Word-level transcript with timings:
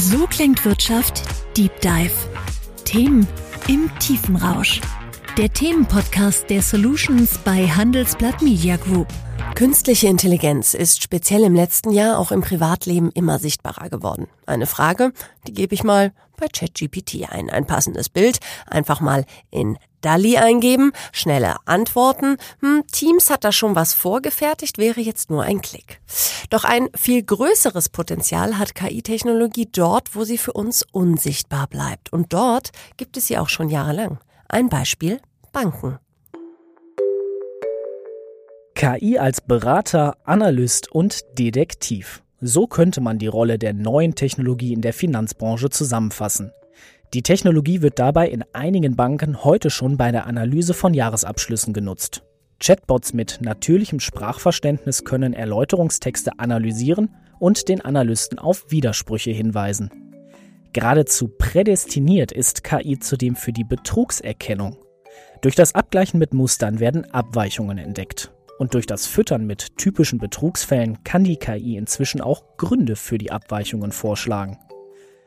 So 0.00 0.26
klingt 0.26 0.64
Wirtschaft 0.64 1.24
Deep 1.58 1.78
Dive. 1.82 2.14
Themen 2.86 3.28
im 3.68 3.90
tiefen 3.98 4.36
Rausch. 4.36 4.80
Der 5.36 5.52
Themenpodcast 5.52 6.48
der 6.48 6.62
Solutions 6.62 7.36
bei 7.44 7.68
Handelsblatt 7.68 8.40
Media 8.40 8.78
Group. 8.78 9.08
Künstliche 9.56 10.06
Intelligenz 10.06 10.72
ist 10.72 11.02
speziell 11.02 11.44
im 11.44 11.54
letzten 11.54 11.90
Jahr 11.90 12.18
auch 12.18 12.32
im 12.32 12.40
Privatleben 12.40 13.10
immer 13.12 13.38
sichtbarer 13.38 13.90
geworden. 13.90 14.26
Eine 14.46 14.66
Frage, 14.66 15.12
die 15.46 15.52
gebe 15.52 15.74
ich 15.74 15.84
mal 15.84 16.14
bei 16.38 16.46
ChatGPT 16.48 17.30
ein. 17.30 17.50
Ein 17.50 17.66
passendes 17.66 18.08
Bild, 18.08 18.38
einfach 18.66 19.02
mal 19.02 19.26
in 19.50 19.76
DALI 20.00 20.38
eingeben, 20.38 20.92
schnelle 21.12 21.56
Antworten. 21.66 22.36
Hm, 22.60 22.84
Teams 22.90 23.30
hat 23.30 23.44
da 23.44 23.52
schon 23.52 23.74
was 23.74 23.94
vorgefertigt, 23.94 24.78
wäre 24.78 25.00
jetzt 25.00 25.30
nur 25.30 25.42
ein 25.42 25.60
Klick. 25.60 26.00
Doch 26.50 26.64
ein 26.64 26.88
viel 26.94 27.22
größeres 27.22 27.88
Potenzial 27.90 28.58
hat 28.58 28.74
KI-Technologie 28.74 29.68
dort, 29.70 30.14
wo 30.14 30.24
sie 30.24 30.38
für 30.38 30.52
uns 30.52 30.84
unsichtbar 30.92 31.66
bleibt. 31.66 32.12
Und 32.12 32.32
dort 32.32 32.70
gibt 32.96 33.16
es 33.16 33.26
sie 33.26 33.38
auch 33.38 33.48
schon 33.48 33.68
jahrelang. 33.68 34.18
Ein 34.48 34.68
Beispiel 34.68 35.20
Banken. 35.52 35.98
KI 38.74 39.18
als 39.18 39.42
Berater, 39.42 40.16
Analyst 40.24 40.90
und 40.90 41.20
Detektiv. 41.38 42.22
So 42.40 42.66
könnte 42.66 43.02
man 43.02 43.18
die 43.18 43.26
Rolle 43.26 43.58
der 43.58 43.74
neuen 43.74 44.14
Technologie 44.14 44.72
in 44.72 44.80
der 44.80 44.94
Finanzbranche 44.94 45.68
zusammenfassen. 45.68 46.52
Die 47.12 47.22
Technologie 47.22 47.82
wird 47.82 47.98
dabei 47.98 48.28
in 48.28 48.44
einigen 48.52 48.94
Banken 48.94 49.42
heute 49.42 49.68
schon 49.68 49.96
bei 49.96 50.12
der 50.12 50.26
Analyse 50.26 50.74
von 50.74 50.94
Jahresabschlüssen 50.94 51.74
genutzt. 51.74 52.22
Chatbots 52.60 53.14
mit 53.14 53.38
natürlichem 53.40 53.98
Sprachverständnis 53.98 55.04
können 55.04 55.32
Erläuterungstexte 55.32 56.38
analysieren 56.38 57.10
und 57.40 57.68
den 57.68 57.80
Analysten 57.80 58.38
auf 58.38 58.70
Widersprüche 58.70 59.32
hinweisen. 59.32 59.90
Geradezu 60.72 61.26
prädestiniert 61.26 62.30
ist 62.30 62.62
KI 62.62 63.00
zudem 63.00 63.34
für 63.34 63.52
die 63.52 63.64
Betrugserkennung. 63.64 64.76
Durch 65.40 65.56
das 65.56 65.74
Abgleichen 65.74 66.20
mit 66.20 66.32
Mustern 66.32 66.78
werden 66.78 67.10
Abweichungen 67.12 67.78
entdeckt. 67.78 68.30
Und 68.60 68.74
durch 68.74 68.86
das 68.86 69.08
Füttern 69.08 69.46
mit 69.46 69.78
typischen 69.78 70.20
Betrugsfällen 70.20 71.02
kann 71.02 71.24
die 71.24 71.38
KI 71.38 71.76
inzwischen 71.76 72.20
auch 72.20 72.56
Gründe 72.56 72.94
für 72.94 73.18
die 73.18 73.32
Abweichungen 73.32 73.90
vorschlagen. 73.90 74.58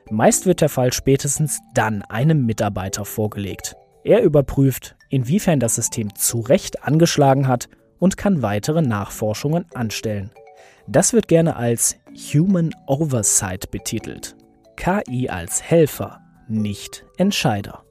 Meist 0.09 0.45
wird 0.45 0.61
der 0.61 0.69
Fall 0.69 0.93
spätestens 0.93 1.59
dann 1.73 2.01
einem 2.03 2.45
Mitarbeiter 2.45 3.05
vorgelegt. 3.05 3.75
Er 4.03 4.21
überprüft, 4.21 4.95
inwiefern 5.09 5.59
das 5.59 5.75
System 5.75 6.13
zu 6.15 6.41
Recht 6.41 6.83
angeschlagen 6.83 7.47
hat 7.47 7.69
und 7.99 8.17
kann 8.17 8.41
weitere 8.41 8.81
Nachforschungen 8.81 9.65
anstellen. 9.73 10.31
Das 10.87 11.13
wird 11.13 11.29
gerne 11.29 11.55
als 11.55 11.97
Human 12.33 12.71
Oversight 12.85 13.71
betitelt. 13.71 14.35
KI 14.75 15.29
als 15.29 15.63
Helfer, 15.63 16.19
nicht 16.49 17.05
Entscheider. 17.17 17.83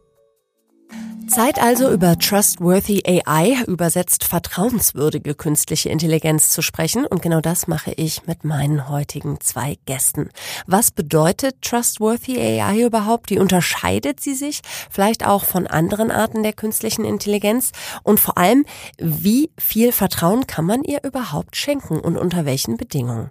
Zeit 1.26 1.60
also 1.60 1.90
über 1.90 2.18
Trustworthy 2.18 3.02
AI, 3.06 3.62
übersetzt 3.66 4.24
vertrauenswürdige 4.24 5.34
künstliche 5.34 5.88
Intelligenz 5.88 6.50
zu 6.50 6.62
sprechen. 6.62 7.06
Und 7.06 7.22
genau 7.22 7.40
das 7.40 7.66
mache 7.66 7.92
ich 7.92 8.26
mit 8.26 8.44
meinen 8.44 8.88
heutigen 8.88 9.40
zwei 9.40 9.78
Gästen. 9.86 10.30
Was 10.66 10.90
bedeutet 10.90 11.62
Trustworthy 11.62 12.38
AI 12.38 12.84
überhaupt? 12.84 13.30
Wie 13.30 13.38
unterscheidet 13.38 14.20
sie 14.20 14.34
sich 14.34 14.60
vielleicht 14.90 15.26
auch 15.26 15.44
von 15.44 15.66
anderen 15.66 16.10
Arten 16.10 16.42
der 16.42 16.52
künstlichen 16.52 17.04
Intelligenz? 17.04 17.72
Und 18.02 18.20
vor 18.20 18.38
allem, 18.38 18.64
wie 18.98 19.50
viel 19.58 19.92
Vertrauen 19.92 20.46
kann 20.46 20.64
man 20.64 20.84
ihr 20.84 21.02
überhaupt 21.04 21.56
schenken 21.56 21.98
und 21.98 22.16
unter 22.16 22.44
welchen 22.44 22.76
Bedingungen? 22.76 23.30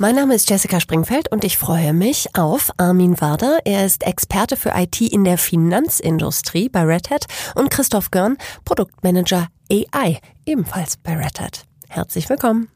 Mein 0.00 0.14
Name 0.14 0.36
ist 0.36 0.48
Jessica 0.48 0.78
Springfeld 0.78 1.32
und 1.32 1.42
ich 1.42 1.58
freue 1.58 1.92
mich 1.92 2.28
auf 2.34 2.70
Armin 2.76 3.20
Warder. 3.20 3.58
Er 3.64 3.84
ist 3.84 4.06
Experte 4.06 4.56
für 4.56 4.70
IT 4.76 5.00
in 5.00 5.24
der 5.24 5.38
Finanzindustrie 5.38 6.68
bei 6.68 6.82
Red 6.82 7.10
Hat 7.10 7.26
und 7.56 7.68
Christoph 7.68 8.12
Görn, 8.12 8.38
Produktmanager 8.64 9.48
AI, 9.72 10.20
ebenfalls 10.46 10.98
bei 10.98 11.16
Red 11.16 11.40
Hat. 11.40 11.64
Herzlich 11.88 12.28
willkommen. 12.28 12.68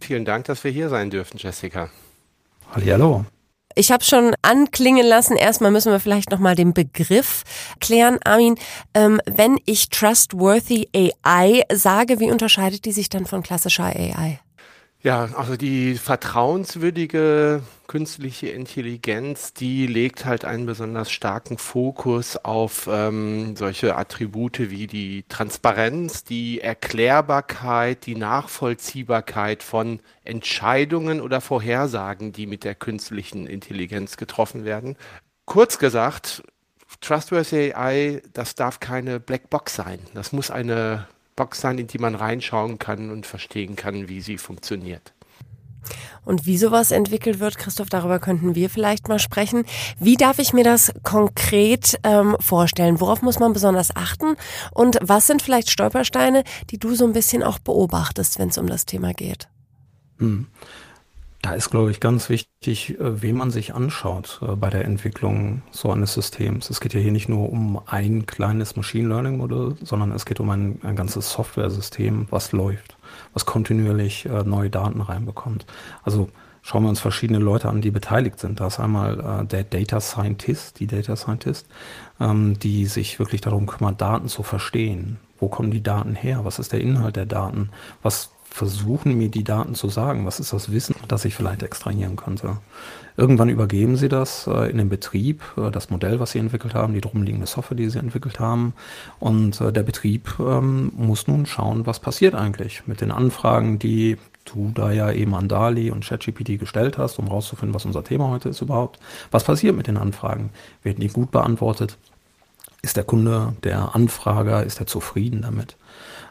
Vielen 0.00 0.24
Dank, 0.24 0.46
dass 0.46 0.64
wir 0.64 0.72
hier 0.72 0.88
sein 0.88 1.10
dürfen, 1.10 1.38
Jessica. 1.38 1.90
Hallo. 2.74 3.24
Ich 3.76 3.92
habe 3.92 4.02
schon 4.02 4.34
anklingen 4.42 5.06
lassen. 5.06 5.36
Erstmal 5.36 5.70
müssen 5.70 5.92
wir 5.92 6.00
vielleicht 6.00 6.32
noch 6.32 6.40
mal 6.40 6.56
den 6.56 6.74
Begriff 6.74 7.44
klären, 7.78 8.18
Armin. 8.24 8.56
Ähm, 8.94 9.20
wenn 9.26 9.58
ich 9.64 9.90
trustworthy 9.90 10.88
AI 10.92 11.62
sage, 11.72 12.18
wie 12.18 12.32
unterscheidet 12.32 12.84
die 12.84 12.92
sich 12.92 13.10
dann 13.10 13.26
von 13.26 13.44
klassischer 13.44 13.84
AI? 13.84 14.40
Ja, 15.00 15.28
also 15.36 15.56
die 15.56 15.94
vertrauenswürdige 15.94 17.62
künstliche 17.86 18.48
Intelligenz, 18.48 19.52
die 19.54 19.86
legt 19.86 20.24
halt 20.24 20.44
einen 20.44 20.66
besonders 20.66 21.12
starken 21.12 21.56
Fokus 21.56 22.36
auf 22.36 22.88
ähm, 22.90 23.54
solche 23.54 23.94
Attribute 23.94 24.58
wie 24.70 24.88
die 24.88 25.24
Transparenz, 25.28 26.24
die 26.24 26.60
Erklärbarkeit, 26.60 28.06
die 28.06 28.16
Nachvollziehbarkeit 28.16 29.62
von 29.62 30.00
Entscheidungen 30.24 31.20
oder 31.20 31.40
Vorhersagen, 31.40 32.32
die 32.32 32.48
mit 32.48 32.64
der 32.64 32.74
künstlichen 32.74 33.46
Intelligenz 33.46 34.16
getroffen 34.16 34.64
werden. 34.64 34.96
Kurz 35.44 35.78
gesagt, 35.78 36.42
Trustworthy 37.00 37.72
AI, 37.72 38.20
das 38.32 38.56
darf 38.56 38.80
keine 38.80 39.20
Blackbox 39.20 39.76
sein. 39.76 40.00
Das 40.14 40.32
muss 40.32 40.50
eine 40.50 41.06
Box 41.38 41.60
sein, 41.60 41.78
in 41.78 41.86
die 41.86 41.98
man 41.98 42.16
reinschauen 42.16 42.78
kann 42.78 43.10
und 43.10 43.24
verstehen 43.24 43.76
kann, 43.76 44.08
wie 44.08 44.20
sie 44.20 44.38
funktioniert. 44.38 45.14
Und 46.24 46.46
wie 46.46 46.58
sowas 46.58 46.90
entwickelt 46.90 47.38
wird, 47.38 47.56
Christoph, 47.56 47.88
darüber 47.88 48.18
könnten 48.18 48.56
wir 48.56 48.68
vielleicht 48.68 49.08
mal 49.08 49.20
sprechen. 49.20 49.64
Wie 50.00 50.16
darf 50.16 50.40
ich 50.40 50.52
mir 50.52 50.64
das 50.64 50.92
konkret 51.04 51.98
ähm, 52.02 52.36
vorstellen? 52.40 53.00
Worauf 53.00 53.22
muss 53.22 53.38
man 53.38 53.52
besonders 53.52 53.94
achten? 53.94 54.36
Und 54.72 54.98
was 55.00 55.28
sind 55.28 55.40
vielleicht 55.40 55.70
Stolpersteine, 55.70 56.42
die 56.70 56.78
du 56.78 56.96
so 56.96 57.06
ein 57.06 57.12
bisschen 57.12 57.44
auch 57.44 57.60
beobachtest, 57.60 58.38
wenn 58.40 58.48
es 58.48 58.58
um 58.58 58.66
das 58.66 58.84
Thema 58.84 59.14
geht? 59.14 59.48
Hm. 60.18 60.48
Da 61.48 61.54
ist, 61.54 61.70
glaube 61.70 61.90
ich, 61.90 61.98
ganz 61.98 62.28
wichtig, 62.28 63.00
äh, 63.00 63.22
wen 63.22 63.34
man 63.34 63.50
sich 63.50 63.74
anschaut 63.74 64.40
äh, 64.42 64.54
bei 64.54 64.68
der 64.68 64.84
Entwicklung 64.84 65.62
so 65.70 65.90
eines 65.90 66.12
Systems. 66.12 66.68
Es 66.68 66.78
geht 66.78 66.92
ja 66.92 67.00
hier 67.00 67.10
nicht 67.10 67.30
nur 67.30 67.50
um 67.50 67.80
ein 67.86 68.26
kleines 68.26 68.76
Machine 68.76 69.08
Learning 69.08 69.38
Modell, 69.38 69.74
sondern 69.82 70.12
es 70.12 70.26
geht 70.26 70.40
um 70.40 70.50
ein, 70.50 70.78
ein 70.82 70.94
ganzes 70.94 71.32
Software-System, 71.32 72.26
was 72.28 72.52
läuft, 72.52 72.98
was 73.32 73.46
kontinuierlich 73.46 74.26
äh, 74.26 74.42
neue 74.42 74.68
Daten 74.68 75.00
reinbekommt. 75.00 75.64
Also 76.02 76.28
schauen 76.60 76.82
wir 76.82 76.90
uns 76.90 77.00
verschiedene 77.00 77.38
Leute 77.38 77.70
an, 77.70 77.80
die 77.80 77.92
beteiligt 77.92 78.38
sind. 78.40 78.60
Da 78.60 78.66
ist 78.66 78.78
einmal 78.78 79.46
der 79.50 79.64
Data 79.64 80.02
Scientist, 80.02 80.80
die 80.80 80.86
Data 80.86 81.16
Scientist, 81.16 81.66
ähm, 82.20 82.58
die 82.58 82.84
sich 82.84 83.18
wirklich 83.18 83.40
darum 83.40 83.66
kümmert, 83.66 84.02
Daten 84.02 84.28
zu 84.28 84.42
verstehen. 84.42 85.16
Wo 85.38 85.48
kommen 85.48 85.70
die 85.70 85.82
Daten 85.82 86.14
her? 86.14 86.44
Was 86.44 86.58
ist 86.58 86.74
der 86.74 86.82
Inhalt 86.82 87.16
der 87.16 87.24
Daten? 87.24 87.70
Was 88.02 88.32
versuchen, 88.58 89.16
mir 89.16 89.28
die 89.28 89.44
Daten 89.44 89.74
zu 89.74 89.88
sagen. 89.88 90.26
Was 90.26 90.40
ist 90.40 90.52
das 90.52 90.72
Wissen, 90.72 90.96
das 91.06 91.24
ich 91.24 91.34
vielleicht 91.34 91.62
extrahieren 91.62 92.16
könnte? 92.16 92.58
Irgendwann 93.16 93.48
übergeben 93.48 93.96
sie 93.96 94.08
das 94.08 94.46
äh, 94.46 94.70
in 94.70 94.78
den 94.78 94.88
Betrieb, 94.88 95.42
äh, 95.56 95.70
das 95.70 95.90
Modell, 95.90 96.20
was 96.20 96.32
sie 96.32 96.40
entwickelt 96.40 96.74
haben, 96.74 96.92
die 96.92 97.00
drumliegende 97.00 97.46
Software, 97.46 97.76
die 97.76 97.88
sie 97.88 97.98
entwickelt 97.98 98.40
haben. 98.40 98.74
Und 99.20 99.60
äh, 99.60 99.72
der 99.72 99.84
Betrieb 99.84 100.34
ähm, 100.40 100.92
muss 100.96 101.26
nun 101.26 101.46
schauen, 101.46 101.86
was 101.86 102.00
passiert 102.00 102.34
eigentlich 102.34 102.86
mit 102.86 103.00
den 103.00 103.12
Anfragen, 103.12 103.78
die 103.78 104.18
du 104.44 104.72
da 104.74 104.90
ja 104.90 105.12
eben 105.12 105.34
an 105.34 105.48
Dali 105.48 105.90
und 105.90 106.04
ChatGPT 106.04 106.58
gestellt 106.58 106.98
hast, 106.98 107.18
um 107.18 107.28
rauszufinden, 107.28 107.74
was 107.74 107.84
unser 107.84 108.02
Thema 108.02 108.28
heute 108.30 108.48
ist 108.48 108.60
überhaupt. 108.60 108.98
Was 109.30 109.44
passiert 109.44 109.76
mit 109.76 109.86
den 109.86 109.96
Anfragen? 109.96 110.50
Werden 110.82 111.00
die 111.00 111.08
gut 111.08 111.30
beantwortet? 111.30 111.96
Ist 112.82 112.96
der 112.96 113.04
Kunde, 113.04 113.54
der 113.62 113.94
Anfrager, 113.94 114.64
ist 114.64 114.80
er 114.80 114.86
zufrieden 114.86 115.42
damit? 115.42 115.76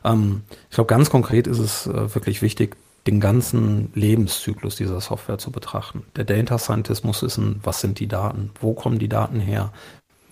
Ähm, 0.04 0.44
ich 0.70 0.76
glaube, 0.76 0.88
ganz 0.88 1.10
konkret 1.10 1.48
ist 1.48 1.60
es 1.60 1.88
äh, 1.88 2.14
wirklich 2.14 2.42
wichtig, 2.42 2.78
den 3.08 3.20
ganzen 3.20 3.90
Lebenszyklus 3.96 4.76
dieser 4.76 5.00
Software 5.00 5.38
zu 5.38 5.52
betrachten. 5.52 6.04
Der 6.16 6.26
Data 6.26 6.58
Scientist 6.58 7.06
muss 7.06 7.24
wissen, 7.24 7.62
was 7.64 7.80
sind 7.80 8.00
die 8.00 8.08
Daten, 8.08 8.52
wo 8.60 8.74
kommen 8.74 9.00
die 9.00 9.08
Daten 9.08 9.40
her, 9.40 9.72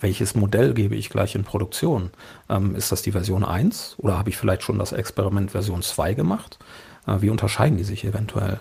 welches 0.00 0.34
Modell 0.34 0.74
gebe 0.74 0.94
ich 0.94 1.08
gleich 1.08 1.34
in 1.34 1.44
Produktion? 1.44 2.10
Ähm, 2.48 2.74
ist 2.74 2.92
das 2.92 3.02
die 3.02 3.12
Version 3.12 3.44
1 3.44 3.96
oder 3.98 4.18
habe 4.18 4.28
ich 4.28 4.36
vielleicht 4.36 4.62
schon 4.62 4.78
das 4.78 4.92
Experiment 4.92 5.52
Version 5.52 5.82
2 5.82 6.14
gemacht? 6.14 6.58
Äh, 7.06 7.22
wie 7.22 7.30
unterscheiden 7.30 7.78
die 7.78 7.84
sich 7.84 8.04
eventuell? 8.04 8.60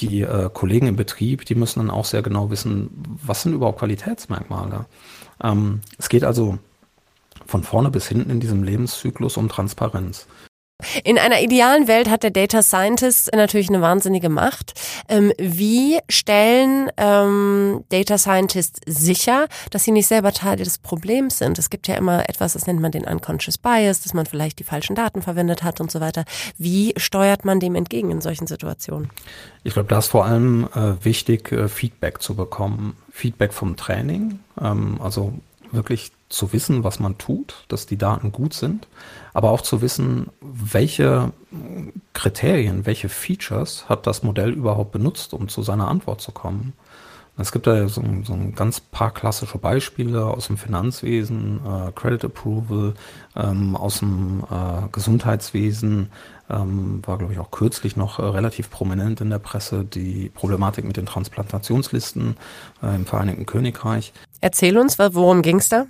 Die 0.00 0.20
äh, 0.20 0.50
Kollegen 0.52 0.86
im 0.86 0.96
Betrieb, 0.96 1.46
die 1.46 1.54
müssen 1.54 1.80
dann 1.80 1.90
auch 1.90 2.04
sehr 2.04 2.22
genau 2.22 2.50
wissen, 2.50 2.90
was 3.24 3.42
sind 3.42 3.54
überhaupt 3.54 3.78
Qualitätsmerkmale. 3.78 4.84
Ähm, 5.42 5.80
es 5.96 6.08
geht 6.08 6.22
also 6.22 6.58
von 7.48 7.64
vorne 7.64 7.90
bis 7.90 8.06
hinten 8.06 8.30
in 8.30 8.40
diesem 8.40 8.62
Lebenszyklus 8.62 9.36
um 9.36 9.48
Transparenz. 9.48 10.26
In 11.02 11.18
einer 11.18 11.40
idealen 11.40 11.88
Welt 11.88 12.08
hat 12.08 12.22
der 12.22 12.30
Data 12.30 12.62
Scientist 12.62 13.34
natürlich 13.34 13.68
eine 13.68 13.80
wahnsinnige 13.80 14.28
Macht. 14.28 14.74
Ähm, 15.08 15.32
wie 15.36 15.98
stellen 16.08 16.88
ähm, 16.96 17.84
Data 17.88 18.16
Scientists 18.16 18.80
sicher, 18.86 19.48
dass 19.72 19.82
sie 19.82 19.90
nicht 19.90 20.06
selber 20.06 20.32
Teil 20.32 20.56
des 20.56 20.78
Problems 20.78 21.38
sind? 21.38 21.58
Es 21.58 21.70
gibt 21.70 21.88
ja 21.88 21.96
immer 21.96 22.28
etwas, 22.28 22.52
das 22.52 22.68
nennt 22.68 22.80
man 22.80 22.92
den 22.92 23.02
Unconscious 23.04 23.58
Bias, 23.58 24.02
dass 24.02 24.14
man 24.14 24.26
vielleicht 24.26 24.60
die 24.60 24.64
falschen 24.64 24.94
Daten 24.94 25.20
verwendet 25.20 25.64
hat 25.64 25.80
und 25.80 25.90
so 25.90 26.00
weiter. 26.00 26.24
Wie 26.58 26.94
steuert 26.96 27.44
man 27.44 27.58
dem 27.58 27.74
entgegen 27.74 28.12
in 28.12 28.20
solchen 28.20 28.46
Situationen? 28.46 29.10
Ich 29.64 29.72
glaube, 29.72 29.88
da 29.88 29.98
ist 29.98 30.08
vor 30.08 30.26
allem 30.26 30.68
äh, 30.76 31.04
wichtig, 31.04 31.50
äh, 31.50 31.68
Feedback 31.68 32.22
zu 32.22 32.36
bekommen. 32.36 32.96
Feedback 33.10 33.52
vom 33.52 33.76
Training, 33.76 34.38
ähm, 34.60 35.00
also 35.02 35.32
wirklich 35.72 36.12
zu 36.28 36.52
wissen, 36.52 36.84
was 36.84 37.00
man 37.00 37.18
tut, 37.18 37.64
dass 37.68 37.86
die 37.86 37.96
Daten 37.96 38.32
gut 38.32 38.54
sind, 38.54 38.86
aber 39.32 39.50
auch 39.50 39.62
zu 39.62 39.80
wissen, 39.80 40.28
welche 40.40 41.32
Kriterien, 42.12 42.86
welche 42.86 43.08
Features 43.08 43.88
hat 43.88 44.06
das 44.06 44.22
Modell 44.22 44.50
überhaupt 44.50 44.92
benutzt, 44.92 45.32
um 45.32 45.48
zu 45.48 45.62
seiner 45.62 45.88
Antwort 45.88 46.20
zu 46.20 46.32
kommen. 46.32 46.74
Es 47.40 47.52
gibt 47.52 47.68
da 47.68 47.88
so, 47.88 48.02
so 48.24 48.32
ein 48.32 48.54
ganz 48.56 48.80
paar 48.80 49.12
klassische 49.12 49.58
Beispiele 49.58 50.24
aus 50.26 50.48
dem 50.48 50.56
Finanzwesen, 50.56 51.60
äh, 51.64 51.92
Credit 51.92 52.24
Approval, 52.24 52.94
ähm, 53.36 53.76
aus 53.76 54.00
dem 54.00 54.42
äh, 54.50 54.88
Gesundheitswesen, 54.90 56.10
ähm, 56.50 57.00
war 57.06 57.16
glaube 57.16 57.32
ich 57.32 57.38
auch 57.38 57.52
kürzlich 57.52 57.96
noch 57.96 58.18
äh, 58.18 58.22
relativ 58.22 58.70
prominent 58.70 59.20
in 59.20 59.30
der 59.30 59.38
Presse, 59.38 59.84
die 59.84 60.30
Problematik 60.34 60.84
mit 60.84 60.96
den 60.96 61.06
Transplantationslisten 61.06 62.36
äh, 62.82 62.96
im 62.96 63.06
Vereinigten 63.06 63.46
Königreich. 63.46 64.12
Erzähl 64.40 64.76
uns, 64.76 64.98
worum 64.98 65.42
ging 65.42 65.58
es 65.58 65.68
da? 65.68 65.86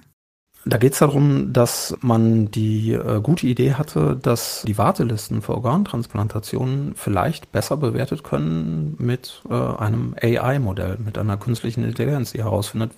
Da 0.69 0.77
geht 0.77 0.93
es 0.93 0.99
darum, 0.99 1.55
dass 1.55 1.97
man 2.03 2.51
die 2.51 2.93
äh, 2.93 3.23
gute 3.23 3.47
Idee 3.47 3.73
hatte, 3.73 4.19
dass 4.21 4.65
die 4.67 4.77
Wartelisten 4.77 5.41
für 5.41 5.55
Organtransplantationen 5.55 6.95
vielleicht 6.95 7.53
besser 7.53 7.79
bewertet 7.79 8.23
können 8.23 8.95
mit 8.99 9.41
äh, 9.49 9.55
einem 9.55 10.15
AI-Modell, 10.21 10.99
mit 11.03 11.17
einer 11.17 11.39
künstlichen 11.39 11.85
Intelligenz, 11.85 12.33
die 12.33 12.43
herausfindet, 12.43 12.91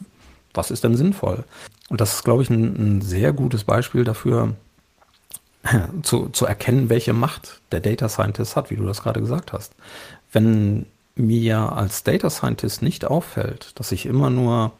was 0.52 0.72
ist 0.72 0.82
denn 0.82 0.96
sinnvoll. 0.96 1.44
Und 1.88 2.00
das 2.00 2.14
ist, 2.14 2.24
glaube 2.24 2.42
ich, 2.42 2.50
ein, 2.50 2.96
ein 2.96 3.02
sehr 3.02 3.32
gutes 3.32 3.62
Beispiel 3.62 4.02
dafür, 4.02 4.54
zu, 6.02 6.28
zu 6.30 6.46
erkennen, 6.46 6.88
welche 6.88 7.12
Macht 7.12 7.60
der 7.70 7.80
Data 7.80 8.08
Scientist 8.08 8.56
hat, 8.56 8.70
wie 8.70 8.76
du 8.76 8.86
das 8.86 9.00
gerade 9.00 9.20
gesagt 9.20 9.52
hast. 9.52 9.74
Wenn 10.32 10.86
mir 11.14 11.72
als 11.72 12.02
Data 12.02 12.30
Scientist 12.30 12.82
nicht 12.82 13.04
auffällt, 13.04 13.78
dass 13.78 13.92
ich 13.92 14.06
immer 14.06 14.28
nur 14.28 14.72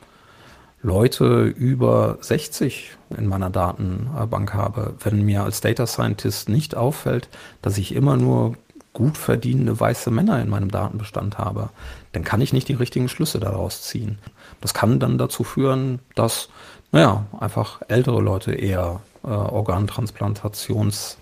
Leute 0.82 1.44
über 1.44 2.18
60 2.20 2.96
in 3.16 3.26
meiner 3.26 3.50
Datenbank 3.50 4.54
habe, 4.54 4.94
wenn 5.00 5.24
mir 5.24 5.42
als 5.42 5.60
Data 5.60 5.86
Scientist 5.86 6.48
nicht 6.48 6.74
auffällt, 6.74 7.28
dass 7.60 7.76
ich 7.76 7.94
immer 7.94 8.16
nur 8.16 8.54
gut 8.92 9.16
verdienende 9.18 9.78
weiße 9.78 10.10
Männer 10.10 10.40
in 10.40 10.48
meinem 10.48 10.70
Datenbestand 10.70 11.38
habe, 11.38 11.70
dann 12.12 12.24
kann 12.24 12.40
ich 12.40 12.52
nicht 12.52 12.68
die 12.68 12.74
richtigen 12.74 13.08
Schlüsse 13.08 13.38
daraus 13.38 13.82
ziehen. 13.82 14.18
Das 14.60 14.74
kann 14.74 14.98
dann 14.98 15.18
dazu 15.18 15.44
führen, 15.44 16.00
dass, 16.14 16.48
naja, 16.92 17.26
einfach 17.38 17.82
ältere 17.88 18.20
Leute 18.20 18.52
eher 18.52 19.00
äh, 19.22 19.28
Organtransplantations 19.28 21.18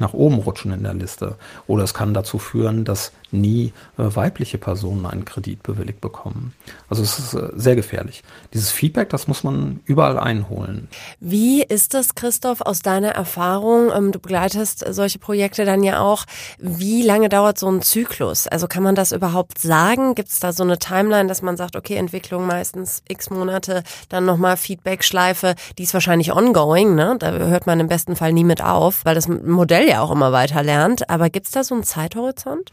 nach 0.00 0.12
oben 0.12 0.36
rutschen 0.36 0.72
in 0.72 0.82
der 0.82 0.94
Liste. 0.94 1.36
Oder 1.66 1.84
es 1.84 1.94
kann 1.94 2.14
dazu 2.14 2.38
führen, 2.38 2.84
dass 2.84 3.12
nie 3.32 3.72
äh, 3.98 4.04
weibliche 4.14 4.58
Personen 4.58 5.06
einen 5.06 5.24
Kredit 5.24 5.62
bewilligt 5.62 6.00
bekommen. 6.00 6.52
Also 6.88 7.02
es 7.02 7.18
ist 7.18 7.34
äh, 7.34 7.48
sehr 7.54 7.76
gefährlich. 7.76 8.22
Dieses 8.52 8.70
Feedback, 8.70 9.08
das 9.08 9.26
muss 9.26 9.42
man 9.42 9.80
überall 9.84 10.18
einholen. 10.18 10.88
Wie 11.20 11.62
ist 11.62 11.94
das, 11.94 12.14
Christoph, 12.14 12.60
aus 12.60 12.80
deiner 12.80 13.10
Erfahrung? 13.10 13.90
Ähm, 13.94 14.12
du 14.12 14.18
begleitest 14.18 14.84
solche 14.90 15.18
Projekte 15.18 15.64
dann 15.64 15.82
ja 15.82 16.00
auch. 16.00 16.24
Wie 16.58 17.02
lange 17.02 17.28
dauert 17.28 17.58
so 17.58 17.68
ein 17.68 17.82
Zyklus? 17.82 18.46
Also 18.46 18.68
kann 18.68 18.82
man 18.82 18.94
das 18.94 19.12
überhaupt 19.12 19.58
sagen? 19.58 20.14
Gibt 20.14 20.28
es 20.28 20.40
da 20.40 20.52
so 20.52 20.62
eine 20.62 20.78
Timeline, 20.78 21.28
dass 21.28 21.42
man 21.42 21.56
sagt, 21.56 21.76
okay, 21.76 21.96
Entwicklung 21.96 22.46
meistens 22.46 23.02
x 23.08 23.30
Monate, 23.30 23.82
dann 24.08 24.24
nochmal 24.24 24.56
Feedback-Schleife, 24.56 25.54
die 25.78 25.84
ist 25.84 25.94
wahrscheinlich 25.94 26.32
ongoing, 26.32 26.94
ne? 26.94 27.16
Da 27.18 27.32
hört 27.32 27.66
man 27.66 27.80
im 27.80 27.88
besten 27.88 28.16
Fall 28.16 28.32
nie 28.32 28.44
mit 28.44 28.62
auf, 28.62 29.04
weil 29.04 29.14
das 29.14 29.28
Modell 29.44 29.88
ja 29.88 30.00
auch 30.00 30.10
immer 30.10 30.32
weiter 30.32 30.62
lernt. 30.62 31.08
Aber 31.10 31.30
gibt 31.30 31.46
es 31.46 31.52
da 31.52 31.64
so 31.64 31.74
einen 31.74 31.84
Zeithorizont? 31.84 32.72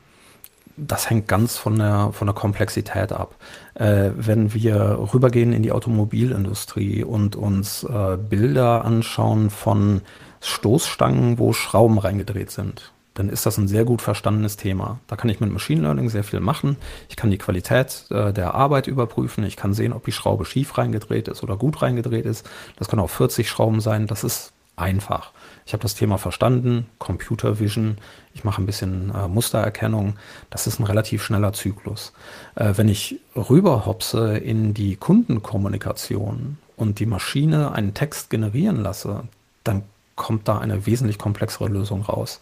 das 0.87 1.09
hängt 1.09 1.27
ganz 1.27 1.57
von 1.57 1.77
der, 1.77 2.11
von 2.13 2.27
der 2.27 2.33
Komplexität 2.33 3.11
ab. 3.11 3.35
Äh, 3.75 4.11
wenn 4.15 4.53
wir 4.53 4.99
rübergehen 5.13 5.53
in 5.53 5.63
die 5.63 5.71
Automobilindustrie 5.71 7.03
und 7.03 7.35
uns 7.35 7.83
äh, 7.83 8.17
Bilder 8.17 8.85
anschauen 8.85 9.49
von 9.49 10.01
Stoßstangen, 10.41 11.37
wo 11.37 11.53
Schrauben 11.53 11.97
reingedreht 11.97 12.51
sind, 12.51 12.93
dann 13.13 13.27
ist 13.27 13.45
das 13.45 13.57
ein 13.57 13.67
sehr 13.67 13.83
gut 13.83 14.01
verstandenes 14.01 14.55
Thema. 14.55 14.99
Da 15.07 15.17
kann 15.17 15.29
ich 15.29 15.41
mit 15.41 15.51
Machine 15.51 15.81
Learning 15.81 16.09
sehr 16.09 16.23
viel 16.23 16.39
machen. 16.39 16.77
Ich 17.09 17.17
kann 17.17 17.31
die 17.31 17.37
Qualität 17.37 18.05
äh, 18.11 18.31
der 18.31 18.55
Arbeit 18.55 18.87
überprüfen. 18.87 19.43
Ich 19.43 19.57
kann 19.57 19.73
sehen, 19.73 19.91
ob 19.91 20.05
die 20.05 20.13
Schraube 20.13 20.45
schief 20.45 20.77
reingedreht 20.77 21.27
ist 21.27 21.43
oder 21.43 21.57
gut 21.57 21.81
reingedreht 21.81 22.25
ist. 22.25 22.49
Das 22.77 22.87
können 22.87 23.01
auch 23.01 23.09
40 23.09 23.49
Schrauben 23.49 23.81
sein. 23.81 24.07
Das 24.07 24.23
ist 24.23 24.53
einfach. 24.77 25.33
Ich 25.69 25.73
habe 25.73 25.83
das 25.83 25.93
Thema 25.93 26.17
verstanden, 26.17 26.87
Computer 26.97 27.59
Vision, 27.59 27.99
ich 28.33 28.43
mache 28.43 28.59
ein 28.59 28.65
bisschen 28.65 29.13
äh, 29.13 29.27
Mustererkennung. 29.27 30.15
Das 30.49 30.65
ist 30.65 30.79
ein 30.79 30.83
relativ 30.83 31.23
schneller 31.23 31.53
Zyklus. 31.53 32.11
Äh, 32.55 32.73
wenn 32.75 32.89
ich 32.89 33.19
rüberhopse 33.35 34.35
in 34.39 34.73
die 34.73 34.95
Kundenkommunikation 34.95 36.57
und 36.75 36.97
die 36.97 37.05
Maschine 37.05 37.71
einen 37.73 37.93
Text 37.93 38.31
generieren 38.31 38.81
lasse, 38.81 39.25
dann 39.63 39.83
kommt 40.15 40.47
da 40.47 40.57
eine 40.57 40.87
wesentlich 40.87 41.19
komplexere 41.19 41.69
Lösung 41.69 42.01
raus. 42.01 42.39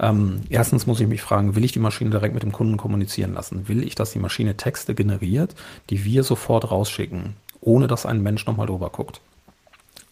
Ähm, 0.00 0.40
erstens 0.50 0.88
muss 0.88 0.98
ich 0.98 1.06
mich 1.06 1.22
fragen, 1.22 1.54
will 1.54 1.64
ich 1.64 1.70
die 1.70 1.78
Maschine 1.78 2.10
direkt 2.10 2.34
mit 2.34 2.42
dem 2.42 2.50
Kunden 2.50 2.78
kommunizieren 2.78 3.32
lassen? 3.32 3.68
Will 3.68 3.84
ich, 3.84 3.94
dass 3.94 4.10
die 4.10 4.18
Maschine 4.18 4.56
Texte 4.56 4.96
generiert, 4.96 5.54
die 5.88 6.04
wir 6.04 6.24
sofort 6.24 6.68
rausschicken, 6.72 7.36
ohne 7.60 7.86
dass 7.86 8.06
ein 8.06 8.24
Mensch 8.24 8.44
nochmal 8.44 8.66
drüber 8.66 8.90
guckt? 8.90 9.20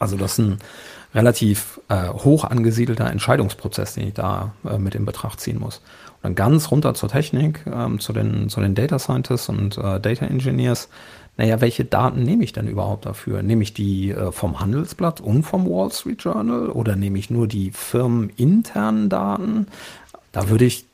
Also 0.04 0.18
das 0.18 0.32
ist 0.32 0.38
ein 0.38 0.58
relativ 1.14 1.80
äh, 1.88 2.08
hoch 2.08 2.44
angesiedelter 2.44 3.10
Entscheidungsprozess, 3.10 3.94
den 3.94 4.08
ich 4.08 4.14
da 4.14 4.52
äh, 4.68 4.76
mit 4.76 4.94
in 4.94 5.06
Betracht 5.06 5.40
ziehen 5.40 5.58
muss. 5.58 5.78
Und 6.16 6.24
dann 6.24 6.34
ganz 6.34 6.70
runter 6.70 6.92
zur 6.92 7.08
Technik, 7.08 7.64
ähm, 7.66 8.00
zu, 8.00 8.12
den, 8.12 8.50
zu 8.50 8.60
den 8.60 8.74
Data 8.74 8.98
Scientists 8.98 9.48
und 9.48 9.78
äh, 9.78 9.98
Data 10.00 10.26
Engineers. 10.26 10.90
Naja, 11.38 11.60
welche 11.62 11.86
Daten 11.86 12.22
nehme 12.22 12.44
ich 12.44 12.52
denn 12.52 12.68
überhaupt 12.68 13.06
dafür? 13.06 13.42
Nehme 13.42 13.62
ich 13.62 13.72
die 13.72 14.10
äh, 14.10 14.30
vom 14.30 14.60
Handelsblatt 14.60 15.22
und 15.22 15.44
vom 15.44 15.66
Wall 15.66 15.90
Street 15.90 16.22
Journal 16.22 16.68
oder 16.68 16.96
nehme 16.96 17.18
ich 17.18 17.30
nur 17.30 17.48
die 17.48 17.70
firmeninternen 17.70 19.08
Daten? 19.08 19.68
Da 20.32 20.50
würde 20.50 20.66
ich 20.66 20.84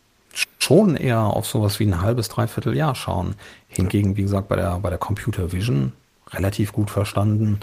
schon 0.60 0.96
eher 0.96 1.20
auf 1.20 1.46
sowas 1.46 1.80
wie 1.80 1.86
ein 1.86 2.00
halbes, 2.00 2.28
dreiviertel 2.28 2.76
Jahr 2.76 2.94
schauen. 2.94 3.34
Hingegen, 3.66 4.16
wie 4.16 4.22
gesagt, 4.22 4.48
bei 4.48 4.56
der, 4.56 4.78
bei 4.78 4.90
der 4.90 4.98
Computer 4.98 5.50
Vision 5.50 5.92
relativ 6.32 6.72
gut 6.72 6.90
verstanden. 6.90 7.58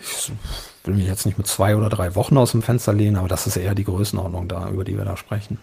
Ich 0.00 0.32
will 0.84 0.94
mich 0.94 1.06
jetzt 1.06 1.26
nicht 1.26 1.38
mit 1.38 1.46
zwei 1.46 1.76
oder 1.76 1.88
drei 1.88 2.14
Wochen 2.14 2.36
aus 2.36 2.52
dem 2.52 2.62
Fenster 2.62 2.92
lehnen, 2.92 3.16
aber 3.16 3.28
das 3.28 3.46
ist 3.46 3.56
eher 3.56 3.74
die 3.74 3.84
Größenordnung 3.84 4.48
da, 4.48 4.68
über 4.68 4.84
die 4.84 4.96
wir 4.96 5.04
da 5.04 5.16
sprechen. 5.16 5.58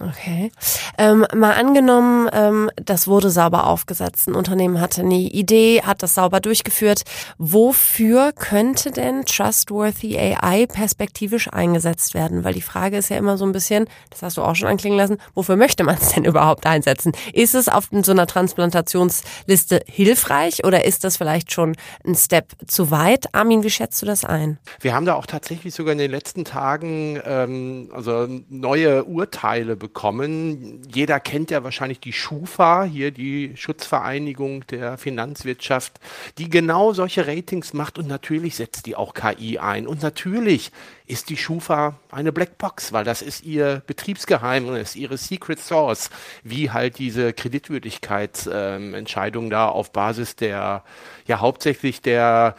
Okay. 0.00 0.50
Ähm, 0.98 1.26
mal 1.34 1.52
angenommen, 1.52 2.28
ähm, 2.32 2.70
das 2.76 3.06
wurde 3.06 3.30
sauber 3.30 3.66
aufgesetzt. 3.66 4.28
Ein 4.28 4.34
Unternehmen 4.34 4.80
hatte 4.80 5.02
eine 5.02 5.14
Idee, 5.14 5.82
hat 5.82 6.02
das 6.02 6.14
sauber 6.14 6.40
durchgeführt. 6.40 7.02
Wofür 7.38 8.32
könnte 8.32 8.90
denn 8.90 9.24
Trustworthy 9.26 10.18
AI 10.18 10.66
perspektivisch 10.66 11.52
eingesetzt 11.52 12.14
werden? 12.14 12.44
Weil 12.44 12.54
die 12.54 12.62
Frage 12.62 12.96
ist 12.96 13.10
ja 13.10 13.16
immer 13.16 13.36
so 13.36 13.44
ein 13.44 13.52
bisschen, 13.52 13.86
das 14.10 14.22
hast 14.22 14.36
du 14.36 14.42
auch 14.42 14.54
schon 14.54 14.68
anklingen 14.68 14.98
lassen, 14.98 15.18
wofür 15.34 15.56
möchte 15.56 15.84
man 15.84 15.96
es 15.96 16.12
denn 16.12 16.24
überhaupt 16.32 16.66
einsetzen? 16.66 17.12
Ist 17.32 17.54
es 17.54 17.68
auf 17.68 17.88
so 17.90 18.12
einer 18.12 18.26
Transplantationsliste 18.26 19.82
hilfreich 19.86 20.64
oder 20.64 20.84
ist 20.84 21.04
das 21.04 21.16
vielleicht 21.16 21.52
schon 21.52 21.76
ein 22.06 22.14
Step 22.14 22.52
zu 22.66 22.90
weit? 22.90 23.34
Armin, 23.34 23.62
wie 23.62 23.70
schätzt 23.70 24.00
du 24.02 24.06
das 24.06 24.24
ein? 24.24 24.58
Wir 24.80 24.94
haben 24.94 25.06
da 25.06 25.14
auch 25.14 25.26
tatsächlich 25.26 25.74
sogar 25.74 25.92
in 25.92 25.98
den 25.98 26.10
letzten 26.10 26.44
Tagen 26.44 27.20
ähm, 27.24 27.90
also 27.92 28.26
neue 28.48 29.04
Urteile 29.04 29.76
bekommen. 29.82 30.80
Jeder 30.94 31.20
kennt 31.20 31.50
ja 31.50 31.64
wahrscheinlich 31.64 31.98
die 31.98 32.12
Schufa, 32.12 32.84
hier 32.84 33.10
die 33.10 33.56
Schutzvereinigung 33.56 34.64
der 34.68 34.96
Finanzwirtschaft, 34.96 35.94
die 36.38 36.48
genau 36.48 36.92
solche 36.92 37.26
Ratings 37.26 37.72
macht 37.74 37.98
und 37.98 38.06
natürlich 38.06 38.54
setzt 38.54 38.86
die 38.86 38.94
auch 38.94 39.12
KI 39.12 39.58
ein. 39.58 39.88
Und 39.88 40.00
natürlich 40.00 40.70
ist 41.06 41.30
die 41.30 41.36
Schufa 41.36 41.98
eine 42.12 42.30
Blackbox, 42.32 42.92
weil 42.92 43.02
das 43.04 43.22
ist 43.22 43.44
ihr 43.44 43.82
Betriebsgeheimnis, 43.86 44.94
ihre 44.94 45.16
Secret 45.18 45.58
Source, 45.58 46.10
wie 46.44 46.70
halt 46.70 46.98
diese 46.98 47.32
Kreditwürdigkeitsentscheidungen 47.32 49.48
ähm, 49.48 49.50
da 49.50 49.66
auf 49.68 49.90
Basis 49.92 50.36
der, 50.36 50.84
ja 51.26 51.40
hauptsächlich 51.40 52.00
der 52.00 52.54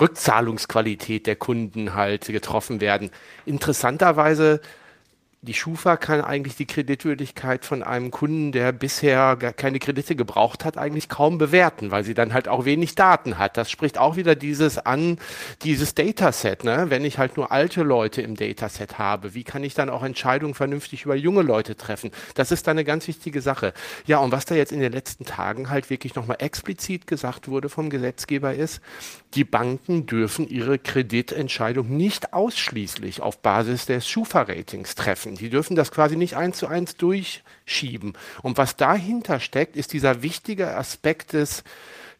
Rückzahlungsqualität 0.00 1.26
der 1.26 1.36
Kunden 1.36 1.94
halt 1.94 2.26
getroffen 2.26 2.80
werden. 2.80 3.10
Interessanterweise 3.44 4.60
die 5.42 5.54
Schufa 5.54 5.96
kann 5.96 6.20
eigentlich 6.20 6.56
die 6.56 6.66
Kreditwürdigkeit 6.66 7.64
von 7.64 7.82
einem 7.82 8.10
Kunden, 8.10 8.52
der 8.52 8.72
bisher 8.72 9.36
gar 9.36 9.54
keine 9.54 9.78
Kredite 9.78 10.14
gebraucht 10.14 10.66
hat, 10.66 10.76
eigentlich 10.76 11.08
kaum 11.08 11.38
bewerten, 11.38 11.90
weil 11.90 12.04
sie 12.04 12.12
dann 12.12 12.34
halt 12.34 12.46
auch 12.46 12.66
wenig 12.66 12.94
Daten 12.94 13.38
hat. 13.38 13.56
Das 13.56 13.70
spricht 13.70 13.96
auch 13.96 14.16
wieder 14.16 14.34
dieses 14.34 14.76
an, 14.76 15.18
dieses 15.62 15.94
Dataset. 15.94 16.62
Ne? 16.62 16.86
Wenn 16.90 17.06
ich 17.06 17.16
halt 17.16 17.38
nur 17.38 17.50
alte 17.52 17.82
Leute 17.82 18.20
im 18.20 18.36
Dataset 18.36 18.98
habe, 18.98 19.32
wie 19.32 19.42
kann 19.42 19.64
ich 19.64 19.72
dann 19.72 19.88
auch 19.88 20.02
Entscheidungen 20.02 20.52
vernünftig 20.52 21.06
über 21.06 21.14
junge 21.14 21.40
Leute 21.40 21.74
treffen? 21.74 22.10
Das 22.34 22.52
ist 22.52 22.66
dann 22.66 22.76
eine 22.76 22.84
ganz 22.84 23.08
wichtige 23.08 23.40
Sache. 23.40 23.72
Ja, 24.04 24.18
und 24.18 24.32
was 24.32 24.44
da 24.44 24.54
jetzt 24.54 24.72
in 24.72 24.80
den 24.80 24.92
letzten 24.92 25.24
Tagen 25.24 25.70
halt 25.70 25.88
wirklich 25.88 26.16
nochmal 26.16 26.36
explizit 26.40 27.06
gesagt 27.06 27.48
wurde 27.48 27.70
vom 27.70 27.88
Gesetzgeber 27.88 28.52
ist, 28.52 28.82
die 29.34 29.44
Banken 29.44 30.06
dürfen 30.06 30.48
ihre 30.48 30.78
Kreditentscheidung 30.78 31.96
nicht 31.96 32.32
ausschließlich 32.32 33.20
auf 33.20 33.38
Basis 33.38 33.86
des 33.86 34.08
Schufa-Ratings 34.08 34.96
treffen. 34.96 35.36
Die 35.36 35.50
dürfen 35.50 35.76
das 35.76 35.92
quasi 35.92 36.16
nicht 36.16 36.36
eins 36.36 36.58
zu 36.58 36.66
eins 36.66 36.96
durchschieben. 36.96 38.14
Und 38.42 38.58
was 38.58 38.76
dahinter 38.76 39.38
steckt, 39.38 39.76
ist 39.76 39.92
dieser 39.92 40.22
wichtige 40.22 40.76
Aspekt 40.76 41.32
des 41.32 41.62